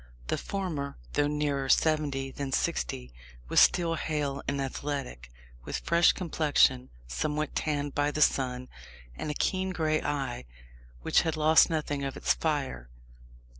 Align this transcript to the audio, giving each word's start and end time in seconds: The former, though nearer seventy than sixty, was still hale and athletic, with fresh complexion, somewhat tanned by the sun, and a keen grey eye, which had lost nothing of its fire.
The 0.29 0.37
former, 0.39 0.97
though 1.13 1.27
nearer 1.27 1.69
seventy 1.69 2.31
than 2.31 2.51
sixty, 2.51 3.13
was 3.49 3.59
still 3.59 3.93
hale 3.93 4.41
and 4.47 4.59
athletic, 4.59 5.29
with 5.63 5.77
fresh 5.81 6.11
complexion, 6.11 6.89
somewhat 7.05 7.53
tanned 7.53 7.93
by 7.93 8.09
the 8.09 8.19
sun, 8.23 8.67
and 9.15 9.29
a 9.29 9.35
keen 9.35 9.69
grey 9.69 10.01
eye, 10.01 10.45
which 11.03 11.21
had 11.21 11.37
lost 11.37 11.69
nothing 11.69 12.03
of 12.03 12.17
its 12.17 12.33
fire. 12.33 12.89